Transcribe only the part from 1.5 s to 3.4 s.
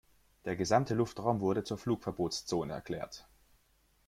zur Flugverbotszone erklärt.